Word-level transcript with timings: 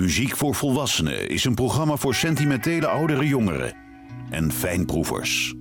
Muziek 0.00 0.36
voor 0.36 0.54
Volwassenen 0.54 1.28
is 1.28 1.44
een 1.44 1.54
programma 1.54 1.96
voor 1.96 2.14
sentimentele 2.14 2.86
oudere 2.86 3.26
jongeren 3.26 3.74
en 4.30 4.52
fijnproevers. 4.52 5.54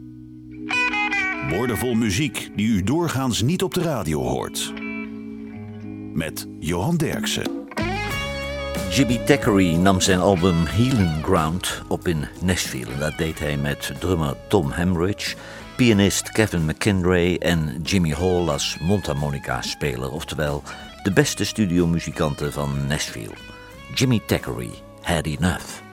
Woordenvol 1.50 1.93
muziek 1.93 2.49
die 2.55 2.67
u 2.67 2.83
doorgaans 2.83 3.41
niet 3.41 3.63
op 3.63 3.73
de 3.73 3.81
radio 3.81 4.21
hoort. 4.21 4.73
Met 6.14 6.47
Johan 6.60 6.97
Derksen. 6.97 7.68
Jimmy 8.91 9.18
Thackeray 9.18 9.75
nam 9.75 10.02
zijn 10.02 10.20
album 10.20 10.65
Healing 10.65 11.24
Ground 11.24 11.82
op 11.87 12.07
in 12.07 12.28
Nashville. 12.42 12.97
Dat 13.00 13.18
deed 13.18 13.39
hij 13.39 13.57
met 13.57 13.92
drummer 14.00 14.36
Tom 14.47 14.71
Hamridge, 14.71 15.36
pianist 15.75 16.32
Kevin 16.32 16.65
McKinray 16.65 17.36
en 17.36 17.82
Jimmy 17.83 18.11
Hall 18.11 18.50
als 18.50 18.78
mondharmonica-speler, 18.82 20.11
oftewel 20.11 20.64
de 21.04 21.11
beste 21.11 21.43
studiomuzikanten 21.43 22.54
van 22.54 22.87
Nashville. 22.87 23.49
Jimmy 23.93 24.20
Thackery 24.20 24.82
had 25.04 25.28
enough. 25.28 25.89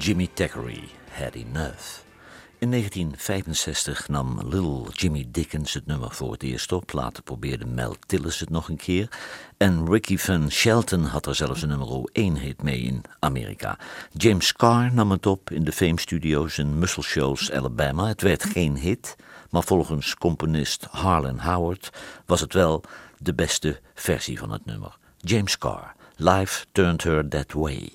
Jimmy 0.00 0.28
Thackeray, 0.34 0.88
Had 1.10 1.34
Enough. 1.34 2.02
In 2.58 2.70
1965 2.70 4.08
nam 4.08 4.40
Little 4.48 4.82
Jimmy 4.92 5.26
Dickens 5.28 5.72
het 5.72 5.86
nummer 5.86 6.10
voor 6.10 6.32
het 6.32 6.42
eerst 6.42 6.72
op. 6.72 6.92
Later 6.92 7.22
probeerde 7.22 7.66
Mel 7.66 7.96
Tillis 8.06 8.40
het 8.40 8.50
nog 8.50 8.68
een 8.68 8.76
keer. 8.76 9.08
En 9.56 9.90
Ricky 9.90 10.16
Van 10.16 10.50
Shelton 10.50 11.04
had 11.04 11.26
er 11.26 11.34
zelfs 11.34 11.62
een 11.62 11.68
nummer 11.68 12.08
1 12.12 12.36
hit 12.36 12.62
mee 12.62 12.80
in 12.80 13.02
Amerika. 13.18 13.78
James 14.12 14.52
Carr 14.52 14.94
nam 14.94 15.10
het 15.10 15.26
op 15.26 15.50
in 15.50 15.64
de 15.64 15.72
Fame 15.72 16.00
Studios 16.00 16.58
in 16.58 16.78
Muscle 16.78 17.02
Shoals, 17.02 17.52
Alabama. 17.52 18.06
Het 18.06 18.22
werd 18.22 18.44
geen 18.44 18.76
hit, 18.76 19.16
maar 19.50 19.62
volgens 19.62 20.14
componist 20.14 20.86
Harlan 20.90 21.38
Howard 21.38 21.90
was 22.26 22.40
het 22.40 22.52
wel 22.52 22.82
de 23.18 23.34
beste 23.34 23.80
versie 23.94 24.38
van 24.38 24.50
het 24.50 24.64
nummer. 24.64 24.98
James 25.16 25.58
Carr, 25.58 25.94
Life 26.16 26.66
Turned 26.72 27.02
Her 27.02 27.28
That 27.28 27.52
Way. 27.52 27.92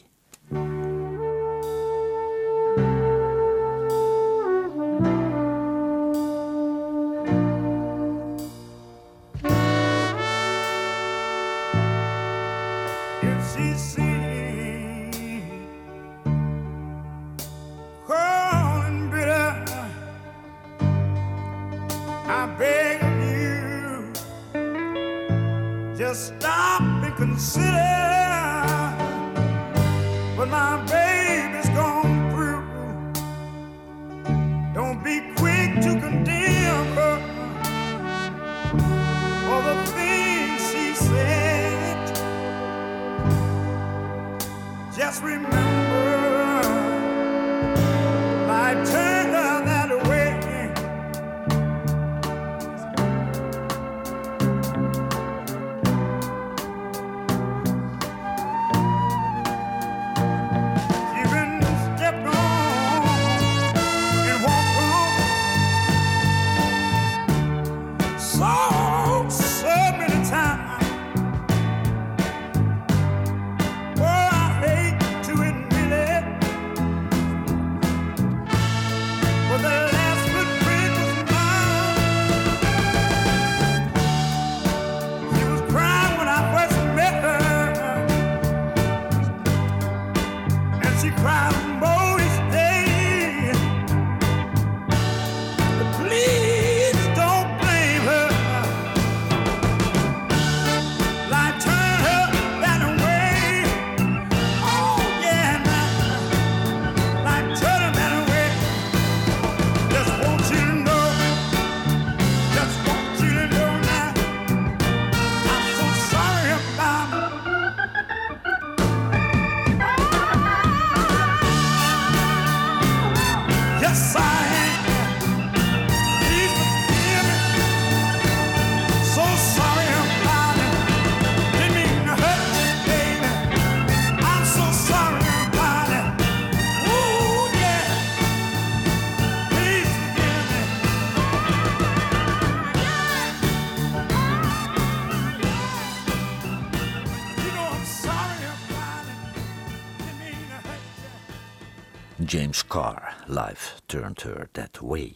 Her 154.21 154.47
That 154.51 154.79
Way. 154.81 155.15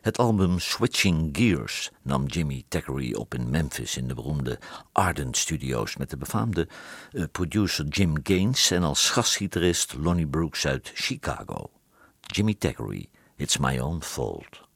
Het 0.00 0.18
album 0.18 0.58
Switching 0.58 1.36
Gears 1.36 1.90
nam 2.02 2.26
Jimmy 2.26 2.64
Thackeray 2.68 3.12
op 3.12 3.34
in 3.34 3.50
Memphis 3.50 3.96
in 3.96 4.08
de 4.08 4.14
beroemde 4.14 4.58
Arden 4.92 5.34
Studios 5.34 5.96
met 5.96 6.10
de 6.10 6.16
befaamde 6.16 6.68
eh, 7.12 7.24
producer 7.32 7.86
Jim 7.86 8.16
Gaines 8.22 8.70
en 8.70 8.82
als 8.82 9.10
gastgitarist 9.10 9.94
Lonnie 9.94 10.26
Brooks 10.26 10.66
uit 10.66 10.90
Chicago. 10.94 11.70
Jimmy 12.20 12.54
Thackeray, 12.54 13.08
It's 13.36 13.56
My 13.56 13.78
Own 13.78 14.02
Fault. 14.02 14.69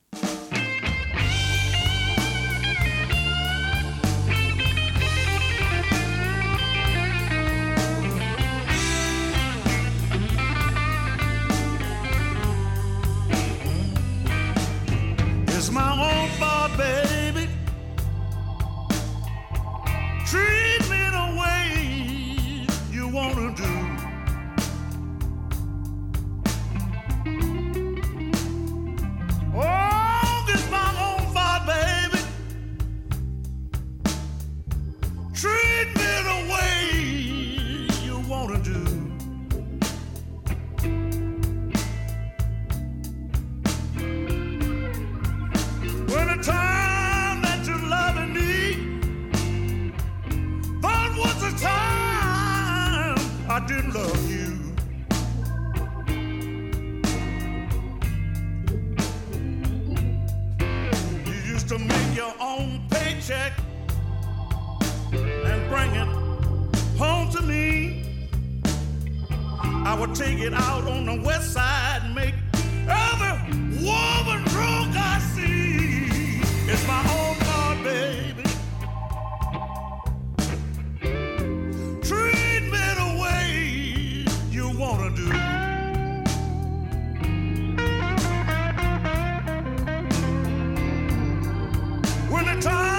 the 92.45 92.61
time. 92.61 92.94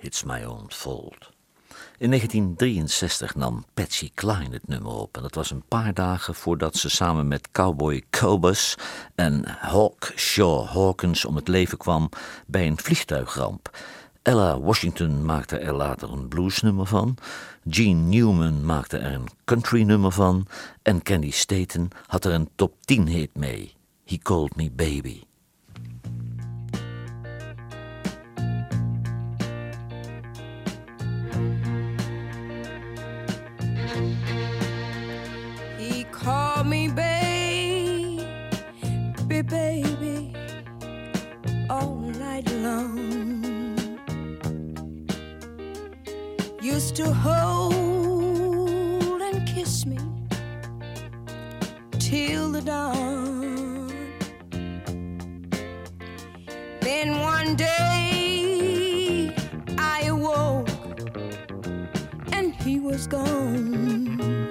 It's 0.00 0.22
My 0.24 0.44
Own 0.44 0.66
Fault. 0.68 1.32
In 1.98 2.10
1963 2.10 3.34
nam 3.34 3.64
Patsy 3.74 4.10
Cline 4.14 4.48
het 4.50 4.68
nummer 4.68 4.92
op. 4.92 5.16
En 5.16 5.22
dat 5.22 5.34
was 5.34 5.50
een 5.50 5.62
paar 5.68 5.94
dagen 5.94 6.34
voordat 6.34 6.76
ze 6.76 6.90
samen 6.90 7.28
met 7.28 7.50
cowboy 7.50 8.02
Cobus 8.10 8.76
en 9.14 9.44
Hawk 9.46 10.12
Shaw 10.16 10.66
Hawkins 10.66 11.24
om 11.24 11.36
het 11.36 11.48
leven 11.48 11.78
kwam 11.78 12.08
bij 12.46 12.66
een 12.66 12.78
vliegtuigramp. 12.78 13.76
Ella 14.22 14.60
Washington 14.60 15.24
maakte 15.24 15.58
er 15.58 15.74
later 15.74 16.12
een 16.12 16.28
bluesnummer 16.28 16.86
van. 16.86 17.16
Gene 17.68 18.00
Newman 18.00 18.64
maakte 18.64 18.98
er 18.98 19.12
een 19.12 19.28
country 19.44 19.82
nummer 19.82 20.12
van. 20.12 20.46
En 20.82 21.02
Candy 21.02 21.30
Staten 21.30 21.88
had 22.06 22.24
er 22.24 22.32
een 22.32 22.48
top 22.54 22.74
10 22.80 23.06
hit 23.06 23.36
mee. 23.36 23.74
He 24.04 24.18
Called 24.18 24.56
Me 24.56 24.70
Baby. 24.70 25.27
To 46.98 47.12
hold 47.12 49.22
and 49.22 49.46
kiss 49.46 49.86
me 49.86 49.96
till 52.00 52.50
the 52.50 52.60
dawn. 52.60 53.88
Then 56.80 57.20
one 57.20 57.54
day 57.54 59.32
I 59.78 60.06
awoke 60.08 60.68
and 62.32 62.52
he 62.56 62.80
was 62.80 63.06
gone. 63.06 64.50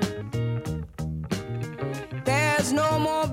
There's 2.23 2.71
no 2.71 2.97
more 2.97 3.27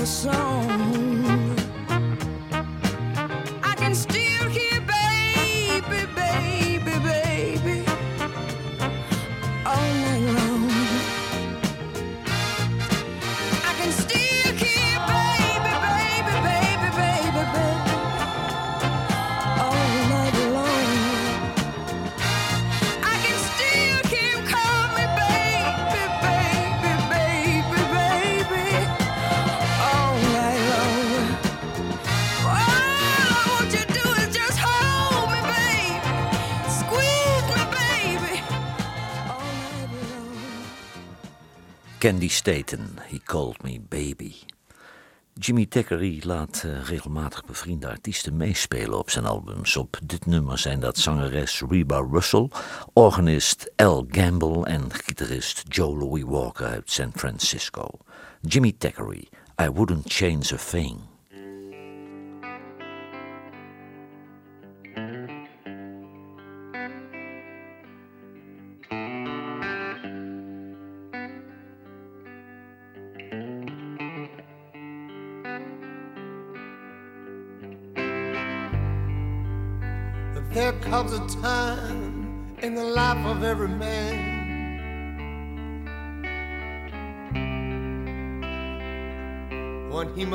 a 0.00 0.06
song. 0.06 0.69
Candy 42.10 42.28
Staten, 42.28 42.98
He 43.08 43.20
Called 43.24 43.62
Me 43.62 43.78
Baby. 43.88 44.34
Jimmy 45.34 45.66
Thackeray 45.66 46.20
laat 46.24 46.62
eh, 46.64 46.88
regelmatig 46.88 47.44
bevriende 47.44 47.88
artiesten 47.88 48.36
meespelen 48.36 48.98
op 48.98 49.10
zijn 49.10 49.24
albums. 49.24 49.76
Op 49.76 49.98
dit 50.04 50.26
nummer 50.26 50.58
zijn 50.58 50.80
dat 50.80 50.98
zangeres 50.98 51.62
Reba 51.68 52.06
Russell, 52.10 52.48
organist 52.92 53.72
Al 53.76 54.06
Gamble 54.08 54.64
en 54.64 54.92
gitarist 54.92 55.62
Joe 55.68 55.96
Louis 55.96 56.24
Walker 56.24 56.66
uit 56.66 56.90
San 56.90 57.12
Francisco. 57.14 57.88
Jimmy 58.40 58.74
Thackeray, 58.78 59.28
I 59.62 59.68
Wouldn't 59.68 60.12
Change 60.12 60.54
a 60.54 60.70
Thing. 60.70 60.98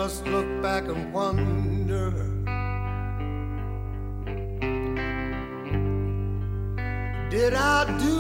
Must 0.05 0.27
look 0.27 0.49
back 0.61 0.83
and 0.83 1.11
wonder 1.11 2.11
Did 7.31 7.55
I 7.55 7.85
do 8.07 8.19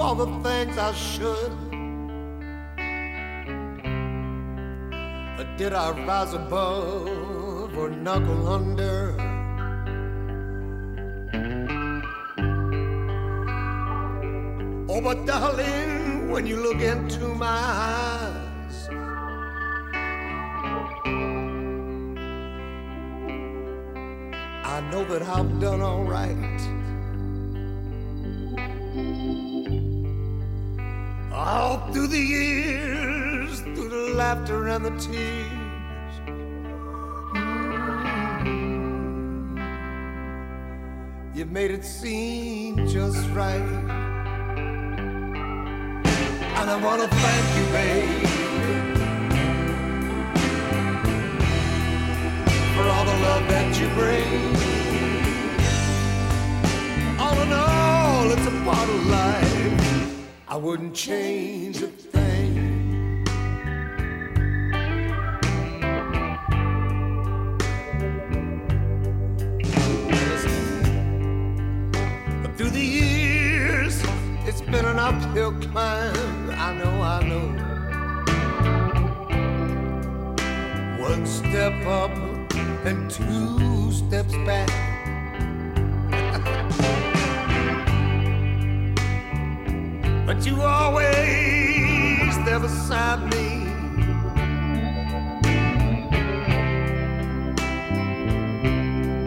all 0.00 0.14
the 0.14 0.30
things 0.44 0.78
I 0.78 0.92
should? 0.92 1.52
Or 5.38 5.46
did 5.56 5.72
I 5.72 5.90
rise 6.06 6.32
above 6.32 7.76
or 7.76 7.90
knuckle 7.90 8.46
under. 8.46 9.16
Oh, 14.88 15.00
but 15.00 15.26
darling, 15.26 16.30
when 16.30 16.46
you 16.46 16.56
look 16.62 16.80
into 16.80 17.26
my 17.34 17.46
eyes, 17.48 18.35
know 24.96 25.04
that 25.04 25.22
I've 25.22 25.60
done 25.60 25.82
all 25.82 26.04
right. 26.04 26.60
All 31.30 31.92
through 31.92 32.06
the 32.06 32.18
years, 32.18 33.60
through 33.60 33.90
the 33.90 34.14
laughter 34.14 34.68
and 34.68 34.86
the 34.86 34.90
tears. 35.06 36.12
mm, 37.34 37.76
You 41.34 41.44
made 41.44 41.72
it 41.72 41.84
seem 41.84 42.88
just 42.88 43.28
right. 43.30 43.68
And 46.58 46.70
I 46.74 46.76
wanna 46.86 47.08
thank 47.08 47.46
you, 47.58 47.64
babe, 47.76 48.28
for 52.74 52.84
all 52.94 53.04
the 53.04 53.18
love 53.28 53.44
that 53.48 53.78
you 53.78 53.88
bring. 54.00 54.65
I 60.56 60.58
wouldn't 60.58 60.94
change 60.94 61.82
a 61.82 61.88
thing. 61.88 63.22
Through 72.56 72.70
the 72.70 72.80
years, 72.80 74.02
it's 74.46 74.62
been 74.62 74.86
an 74.86 74.98
uphill 74.98 75.52
climb. 75.60 76.50
I 76.52 76.72
know, 76.72 77.02
I 77.02 77.22
know. 77.28 77.48
One 81.02 81.26
step 81.26 81.86
up 81.86 82.16
and 82.86 83.10
two 83.10 83.92
steps 83.92 84.32
back. 84.46 84.85
But 90.26 90.44
you 90.44 90.60
always 90.60 91.06
there 92.44 92.58
beside 92.58 93.22
me. 93.32 93.64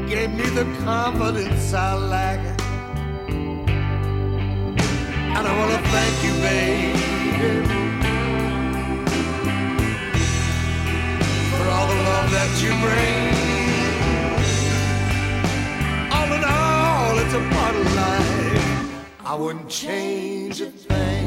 Gave 0.10 0.32
me 0.32 0.50
the 0.50 0.66
confidence 0.84 1.74
I 1.74 1.94
lack. 1.96 2.40
And 5.36 5.48
I 5.48 5.58
wanna 5.60 5.82
thank 5.96 6.16
you, 6.26 6.34
baby, 6.48 7.00
for 11.56 11.66
all 11.76 11.88
the 11.88 12.00
love 12.10 12.30
that 12.38 12.52
you 12.62 12.72
bring. 12.86 13.18
All 16.12 16.30
in 16.38 16.44
all, 16.44 17.18
it's 17.20 17.34
a 17.34 17.42
part 17.56 17.76
of 17.76 17.96
life. 17.96 18.39
I 19.30 19.36
wouldn't 19.36 19.70
change 19.70 20.60
a 20.60 20.72
thing. 20.72 21.19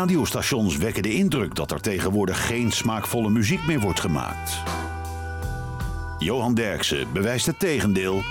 Radiostations 0.00 0.76
wekken 0.76 1.02
de 1.02 1.14
indruk 1.14 1.54
dat 1.54 1.70
er 1.70 1.80
tegenwoordig 1.80 2.46
geen 2.46 2.72
smaakvolle 2.72 3.30
muziek 3.30 3.66
meer 3.66 3.80
wordt 3.80 4.00
gemaakt. 4.00 4.62
Johan 6.18 6.54
Derksen 6.54 7.12
bewijst 7.12 7.46
het 7.46 7.58
tegendeel 7.58 8.22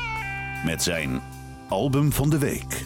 met 0.65 0.83
zijn 0.83 1.21
album 1.67 2.11
van 2.11 2.29
de 2.29 2.37
week. 2.37 2.85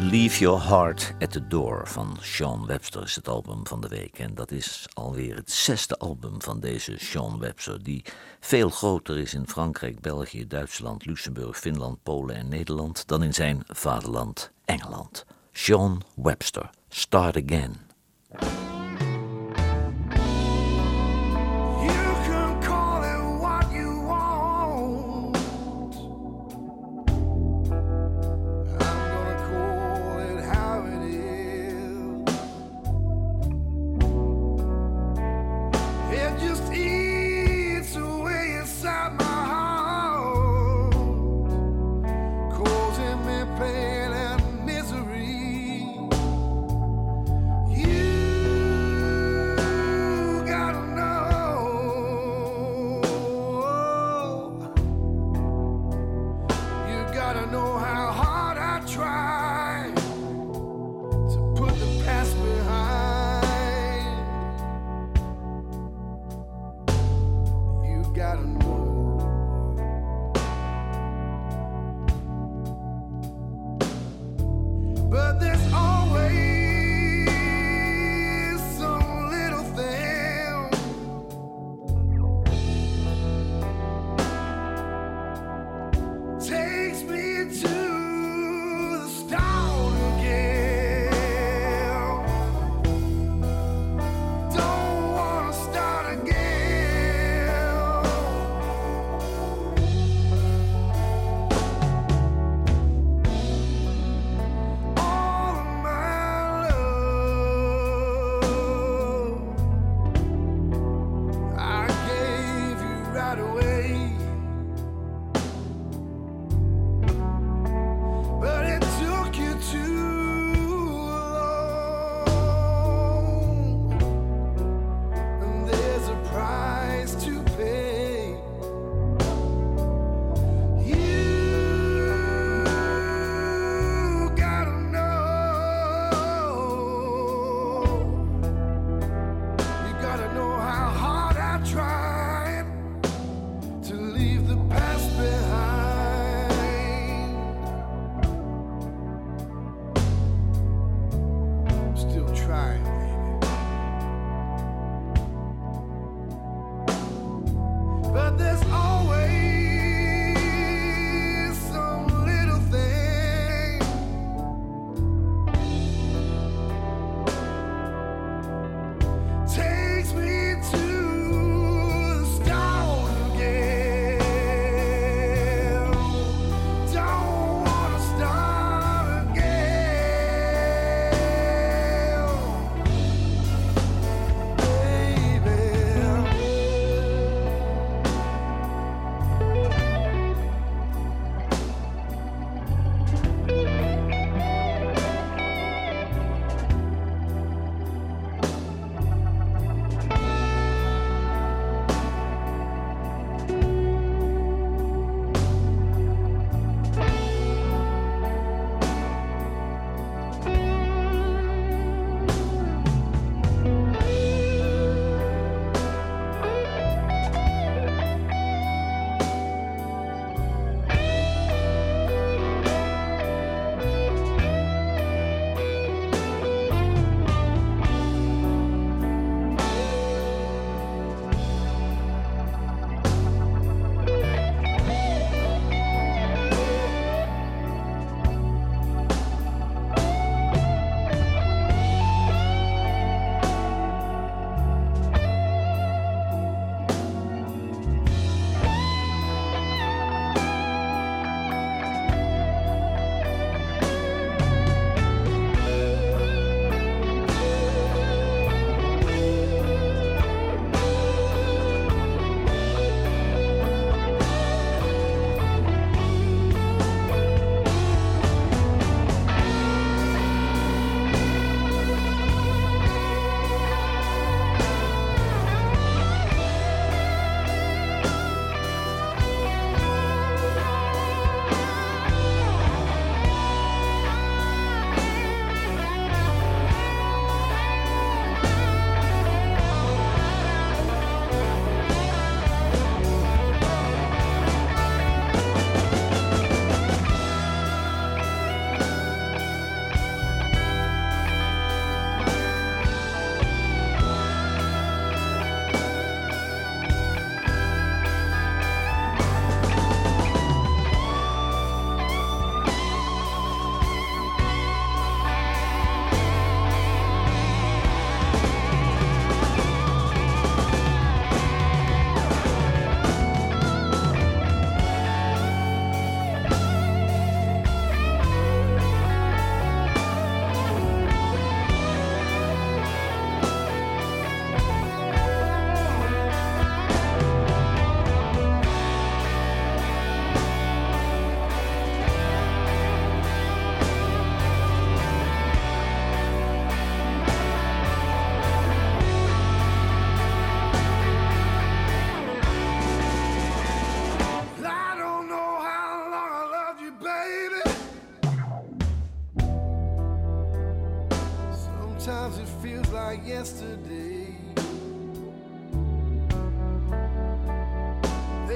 Leave 0.00 0.38
Your 0.38 0.68
Heart 0.68 1.14
at 1.18 1.32
the 1.32 1.46
Door 1.48 1.88
van 1.88 2.16
Sean 2.20 2.66
Webster 2.66 3.02
is 3.02 3.14
het 3.14 3.28
album 3.28 3.66
van 3.66 3.80
de 3.80 3.88
week. 3.88 4.18
En 4.18 4.34
dat 4.34 4.50
is 4.50 4.86
alweer 4.92 5.36
het 5.36 5.50
zesde 5.50 5.98
album 5.98 6.42
van 6.42 6.60
deze 6.60 6.94
Sean 6.98 7.38
Webster, 7.38 7.82
die 7.82 8.04
veel 8.40 8.70
groter 8.70 9.18
is 9.18 9.34
in 9.34 9.48
Frankrijk, 9.48 10.00
België, 10.00 10.46
Duitsland, 10.46 11.06
Luxemburg, 11.06 11.58
Finland, 11.58 12.02
Polen 12.02 12.36
en 12.36 12.48
Nederland 12.48 13.06
dan 13.06 13.22
in 13.22 13.34
zijn 13.34 13.62
vaderland 13.66 14.52
Engeland. 14.64 15.24
Sean 15.54 16.02
Webster, 16.16 16.70
Start 16.90 17.36
Again. 17.36 17.78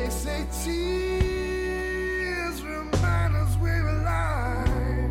They 0.08 0.14
say 0.14 0.46
tears 0.64 2.62
remind 2.62 3.36
us 3.36 3.54
we're 3.60 3.88
alive. 3.88 5.10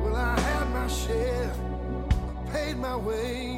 Well, 0.00 0.14
I 0.14 0.38
had 0.38 0.68
my 0.70 0.86
share, 0.86 1.52
I 2.46 2.50
paid 2.52 2.76
my 2.76 2.94
way. 2.94 3.55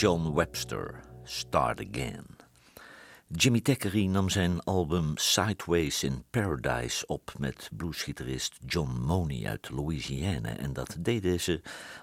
Sean 0.00 0.32
Webster, 0.32 1.02
Start 1.24 1.80
Again. 1.80 2.24
Jimmy 3.28 3.60
Thackeray 3.60 4.06
nam 4.06 4.28
zijn 4.28 4.60
album 4.60 5.12
Sideways 5.16 6.02
in 6.02 6.24
Paradise 6.30 7.06
op 7.06 7.32
met 7.38 7.70
bluesgitarist 7.76 8.58
John 8.66 8.90
Money 8.90 9.46
uit 9.46 9.70
Louisiana. 9.70 10.56
En 10.56 10.72
dat 10.72 10.96
deden 10.98 11.40
ze 11.40 11.60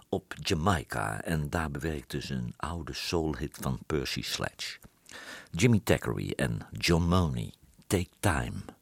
op 0.10 0.34
Jamaica 0.42 1.22
en 1.22 1.50
daar 1.50 1.72
bewerkte 1.72 2.22
ze 2.22 2.34
een 2.34 2.54
oude 2.58 2.94
soulhit 2.94 3.58
van 3.62 3.80
Percy 3.86 4.22
Sledge. 4.22 4.78
Jimmy 5.52 5.80
Thackeray 5.84 6.34
en 6.36 6.68
John 6.72 7.04
Money, 7.04 7.54
Take 7.88 8.10
Time. 8.20 8.77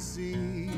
See. 0.00 0.70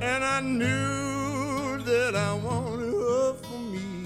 And 0.00 0.24
I 0.24 0.40
knew 0.40 1.78
that 1.82 2.14
I 2.14 2.34
wanted 2.34 2.92
her 2.92 3.34
for 3.34 3.58
me. 3.58 4.04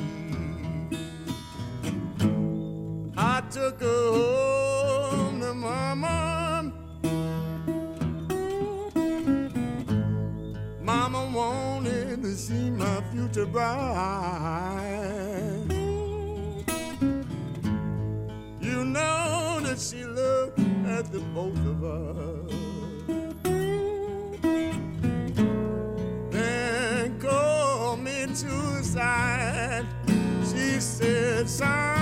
I 3.17 3.43
took 3.51 3.81
her 3.81 4.13
home 5.11 5.41
to 5.41 5.53
mama. 5.53 6.73
Mama 10.81 11.31
wanted 11.35 12.23
to 12.23 12.35
see 12.35 12.71
my 12.71 13.03
future 13.13 13.45
bride. 13.47 14.63
You 18.63 18.85
know 18.87 19.61
that 19.63 19.79
she 19.79 20.03
the 20.05 20.52
both 21.35 21.59
of 21.67 21.85
us. 21.85 22.53
Then 26.31 27.19
called 27.21 28.01
me 28.01 28.27
to 28.27 28.85
side. 28.85 29.87
She 30.51 30.81
said, 30.81 31.49
son, 31.49 32.02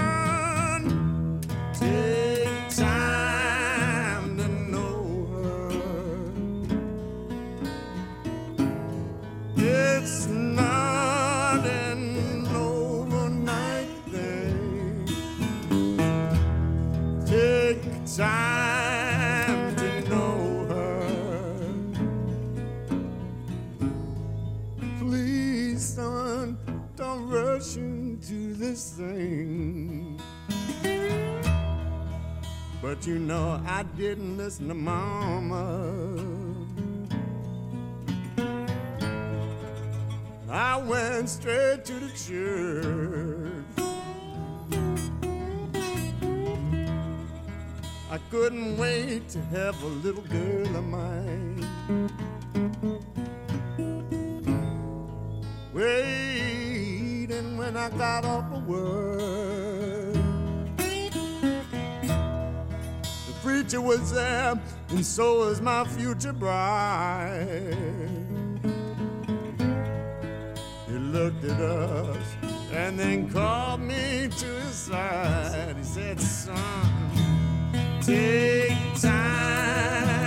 thing. 29.01 30.21
But 32.83 33.07
you 33.07 33.19
know 33.19 33.63
I 33.67 33.83
didn't 33.97 34.37
listen 34.37 34.69
to 34.69 34.75
mama. 34.75 35.65
I 40.51 40.77
went 40.79 41.29
straight 41.29 41.85
to 41.87 41.95
the 41.95 42.11
church. 42.27 43.65
I 48.11 48.19
couldn't 48.31 48.77
wait 48.77 49.29
to 49.31 49.41
have 49.57 49.83
a 49.83 49.87
little 49.87 50.23
girl 50.23 50.77
of 50.77 50.85
mine. 50.85 51.65
Waiting 55.73 57.57
when 57.57 57.77
I 57.77 57.89
got 57.91 58.25
off 58.25 58.50
of 58.73 60.15
work. 60.15 60.15
The 63.27 63.33
preacher 63.43 63.81
was 63.81 64.13
there, 64.13 64.61
and 64.91 65.05
so 65.05 65.41
was 65.47 65.61
my 65.61 65.85
future 65.85 66.33
bride. 66.33 67.77
He 70.87 70.99
looked 70.99 71.45
at 71.45 71.61
us 71.61 72.27
and 72.73 72.99
then 72.99 73.31
called 73.31 73.81
me 73.81 74.29
to 74.29 74.47
his 74.47 74.75
side. 74.75 75.77
He 75.77 75.85
said, 75.85 76.21
Son, 76.21 76.51
take 78.03 79.01
time 79.01 80.20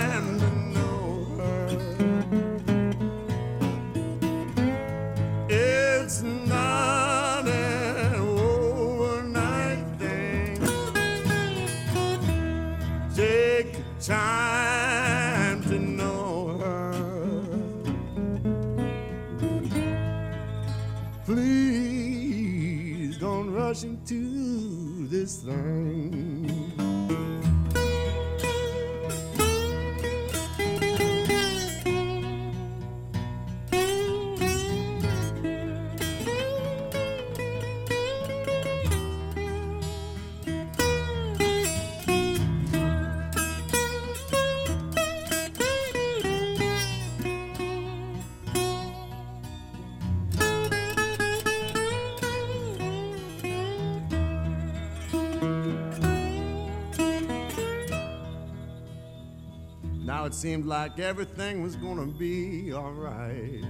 seemed 60.44 60.66
like 60.66 60.98
everything 60.98 61.62
was 61.62 61.74
gonna 61.74 62.04
be 62.04 62.70
alright. 62.74 63.64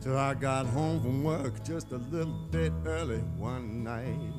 Till 0.00 0.16
I 0.16 0.34
got 0.34 0.66
home 0.66 1.00
from 1.00 1.24
work 1.24 1.64
just 1.64 1.90
a 1.90 1.96
little 1.96 2.38
bit 2.52 2.72
early 2.84 3.18
one 3.36 3.82
night. 3.82 4.36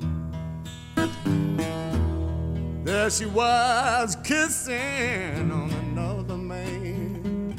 There 2.86 3.10
she 3.10 3.26
was 3.26 4.16
kissing 4.24 5.52
on 5.52 5.70
another 5.72 6.38
man. 6.38 7.54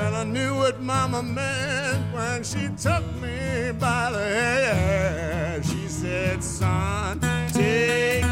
And 0.00 0.16
I 0.16 0.24
knew 0.24 0.56
what 0.56 0.80
mama 0.80 1.22
meant 1.22 2.12
when 2.12 2.42
she 2.42 2.66
took 2.76 3.04
me 3.22 3.70
by 3.78 4.10
the 4.10 4.18
hair. 4.18 5.62
She 5.62 5.86
said, 5.86 6.42
son, 6.42 7.20
take 7.52 8.23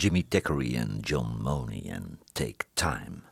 Jimmy 0.00 0.24
Thackeray 0.28 0.76
en 0.76 0.98
John 1.00 1.42
Money 1.42 1.90
en 1.90 2.20
Take 2.32 2.64
Time. 2.72 3.22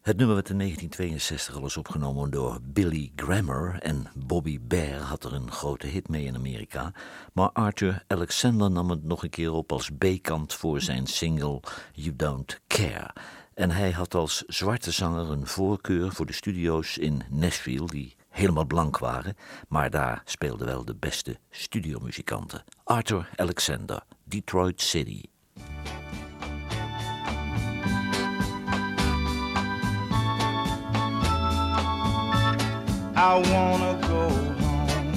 Het 0.00 0.16
nummer 0.16 0.34
werd 0.34 0.48
in 0.48 0.58
1962 0.58 1.54
al 1.54 1.62
eens 1.62 1.76
opgenomen 1.76 2.30
door 2.30 2.58
Billy 2.62 3.12
Grammer 3.16 3.78
en 3.80 4.06
Bobby 4.14 4.58
Bear 4.60 5.00
had 5.00 5.24
er 5.24 5.32
een 5.32 5.50
grote 5.50 5.86
hit 5.86 6.08
mee 6.08 6.24
in 6.24 6.34
Amerika. 6.34 6.92
Maar 7.32 7.50
Arthur 7.52 8.04
Alexander 8.06 8.70
nam 8.70 8.90
het 8.90 9.04
nog 9.04 9.22
een 9.22 9.30
keer 9.30 9.52
op 9.52 9.72
als 9.72 9.90
B-kant 9.98 10.54
voor 10.54 10.80
zijn 10.80 11.06
single 11.06 11.60
You 11.92 12.16
Don't 12.16 12.60
Care. 12.66 13.10
En 13.54 13.70
hij 13.70 13.90
had 13.90 14.14
als 14.14 14.44
zwarte 14.46 14.90
zanger 14.90 15.30
een 15.30 15.46
voorkeur 15.46 16.12
voor 16.12 16.26
de 16.26 16.32
studio's 16.32 16.96
in 16.96 17.22
Nashville 17.30 17.86
die 17.86 18.16
helemaal 18.28 18.66
blank 18.66 18.98
waren, 18.98 19.36
maar 19.68 19.90
daar 19.90 20.22
speelden 20.24 20.66
wel 20.66 20.84
de 20.84 20.94
beste 20.94 21.38
studiomuzikanten. 21.50 22.64
Arthur 22.84 23.30
Alexander, 23.36 24.02
Detroit 24.24 24.80
City. 24.80 25.22
I 33.18 33.38
wanna 33.50 33.98
go 34.06 34.28
home. 34.60 35.14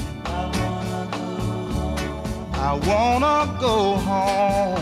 I 2.53 2.73
wanna 2.87 3.57
go 3.59 3.95
home. 4.07 4.79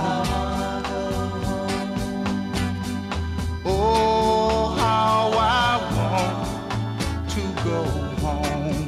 Oh, 3.65 4.75
how 4.79 5.31
I 5.33 5.79
want 5.97 7.29
to 7.31 7.41
go 7.63 7.83
home. 8.23 8.81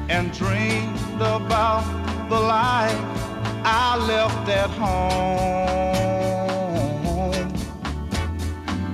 and 0.08 0.32
dreamed 0.32 1.20
about 1.20 1.84
the 2.28 2.40
life 2.40 2.98
I 3.64 3.96
left 4.06 4.48
at 4.48 4.70
home. 4.70 5.58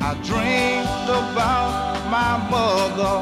I 0.01 0.15
dreamed 0.23 1.09
about 1.09 2.11
my 2.11 2.37
mother, 2.51 3.17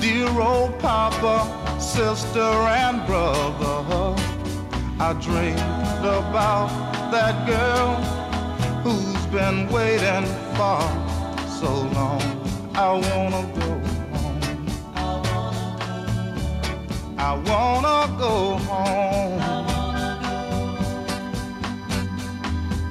dear 0.00 0.28
old 0.40 0.78
papa, 0.78 1.80
sister 1.80 2.40
and 2.40 3.04
brother. 3.06 4.14
I 5.00 5.12
dreamed 5.20 6.04
about 6.04 6.70
that 7.10 7.46
girl 7.46 7.96
who's 8.82 9.26
been 9.26 9.68
waiting 9.68 10.26
for 10.56 11.03
so 11.64 11.74
long. 11.98 12.22
I 12.74 12.90
wanna 13.06 13.42
go 13.58 13.68
home. 14.12 14.40
I 17.16 17.30
wanna 17.48 18.00
go 18.24 18.34
home. 18.68 19.40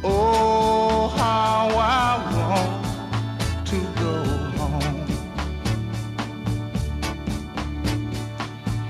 Oh, 0.03 1.07
how 1.19 1.69
I 2.01 2.11
want 2.37 2.73
to 3.71 3.79
go 4.03 4.15
home. 4.59 5.05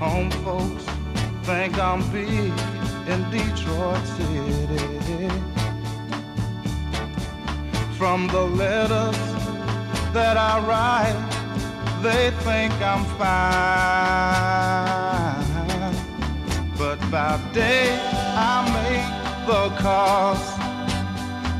Home 0.04 0.30
folks 0.44 0.84
think 1.46 1.78
I'm 1.78 2.00
big 2.10 2.54
in 3.12 3.20
Detroit 3.30 4.04
City. 4.16 5.28
From 7.98 8.28
the 8.28 8.44
letters 8.62 9.33
that 10.14 10.36
I 10.36 10.60
write 10.60 11.34
they 12.00 12.30
think 12.46 12.72
I'm 12.80 13.04
fine. 13.18 13.34
But 16.78 17.00
by 17.10 17.40
day 17.52 17.98
I 18.36 18.54
make 18.78 19.08
the 19.48 19.70
calls, 19.82 20.44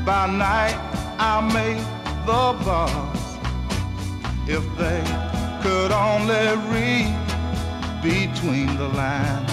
by 0.05 0.27
night 0.27 0.77
I 1.19 1.41
make 1.41 1.83
the 2.25 2.45
boss. 2.63 3.37
If 4.47 4.63
they 4.77 5.03
could 5.61 5.91
only 5.91 6.55
read 6.71 7.13
between 8.01 8.77
the 8.77 8.87
lines. 8.87 9.51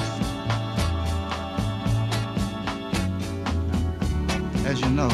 As 4.65 4.81
you 4.81 4.91
know, 4.91 5.11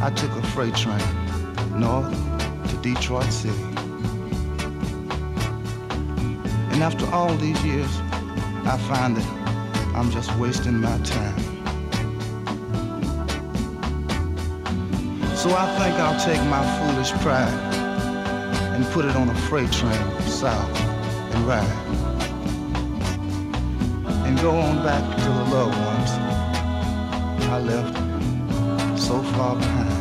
I 0.00 0.10
took 0.14 0.30
a 0.36 0.42
freight 0.48 0.76
train 0.76 1.00
north 1.74 2.29
Detroit 2.82 3.30
City. 3.32 3.62
And 6.72 6.82
after 6.82 7.06
all 7.14 7.34
these 7.36 7.62
years, 7.64 7.90
I 8.64 8.78
find 8.88 9.16
that 9.16 9.26
I'm 9.94 10.10
just 10.10 10.34
wasting 10.36 10.80
my 10.80 10.98
time. 10.98 11.38
So 15.36 15.50
I 15.56 15.66
think 15.78 15.94
I'll 15.96 16.20
take 16.24 16.42
my 16.48 16.64
foolish 16.78 17.12
pride 17.22 17.52
and 18.74 18.84
put 18.92 19.04
it 19.04 19.16
on 19.16 19.28
a 19.28 19.34
freight 19.48 19.70
train 19.72 20.20
south 20.22 20.80
and 21.34 21.46
ride. 21.46 21.64
And 24.26 24.38
go 24.40 24.52
on 24.52 24.82
back 24.84 25.16
to 25.18 25.24
the 25.24 25.44
loved 25.54 25.76
ones 25.76 26.30
I 27.50 27.58
left 27.58 27.96
so 28.96 29.20
far 29.22 29.56
behind. 29.56 29.99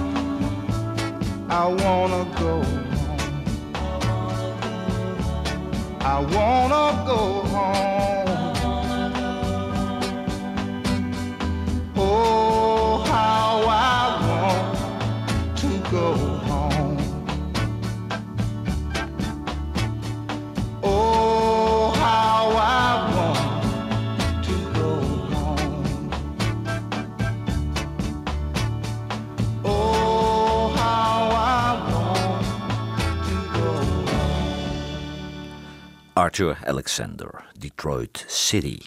I 1.52 1.66
wanna 1.68 2.26
go 2.38 2.62
home. 2.64 2.86
I 6.02 6.20
wanna 6.20 7.06
go 7.08 7.42
home. 7.54 8.30
Oh, 11.96 13.04
how 13.08 13.64
I 13.68 14.02
want 14.28 15.58
to 15.58 15.92
go 15.92 16.29
Arthur 36.20 36.58
Alexander, 36.66 37.46
Detroit 37.58 38.26
City. 38.28 38.80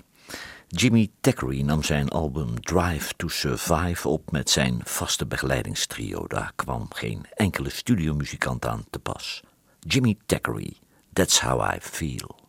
Jimmy 0.68 1.10
Thackeray 1.20 1.62
nam 1.62 1.82
zijn 1.82 2.08
album 2.08 2.60
Drive 2.60 3.14
to 3.16 3.28
Survive 3.28 4.08
op 4.08 4.30
met 4.30 4.50
zijn 4.50 4.80
vaste 4.84 5.26
begeleidingstrio. 5.26 6.26
Daar 6.26 6.52
kwam 6.56 6.86
geen 6.92 7.26
enkele 7.34 7.70
studiomuzikant 7.70 8.66
aan 8.66 8.84
te 8.90 8.98
pas. 8.98 9.42
Jimmy 9.80 10.16
Thackeray, 10.26 10.72
That's 11.12 11.40
How 11.40 11.74
I 11.74 11.78
Feel. 11.80 12.41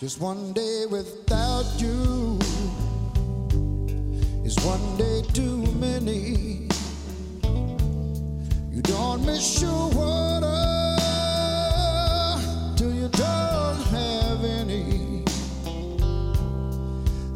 Just 0.00 0.18
one 0.18 0.54
day 0.54 0.86
without 0.90 1.66
you 1.76 2.38
is 4.42 4.56
one 4.64 4.96
day 4.96 5.20
too 5.34 5.58
many. 5.74 6.66
You 8.72 8.80
don't 8.80 9.26
miss 9.26 9.60
your 9.60 9.90
water 9.90 10.46
till 12.76 12.94
you 12.94 13.08
don't 13.10 13.82
have 13.92 14.42
any. 14.42 15.22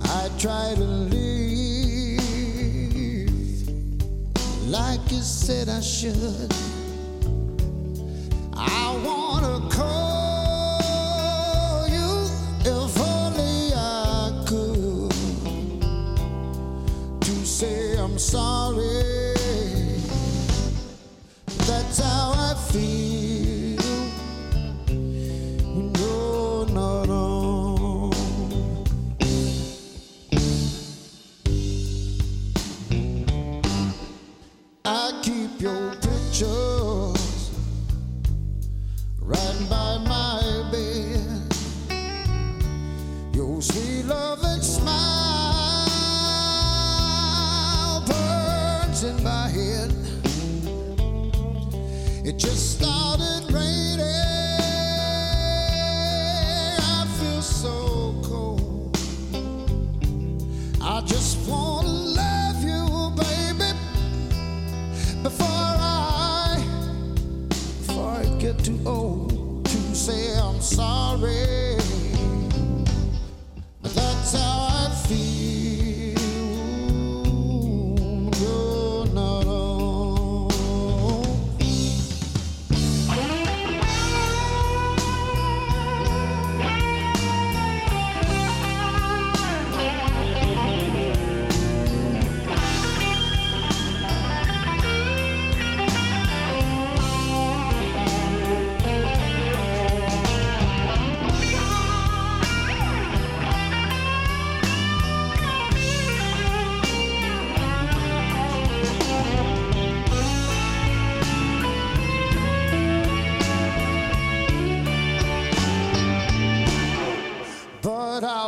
I 0.03 0.31
try 0.39 0.73
to 0.75 0.85
live 1.12 2.19
like 4.71 5.12
you 5.12 5.21
said 5.21 5.69
I 5.69 5.83
should. 5.83 6.74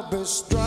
Strong. 0.09 0.66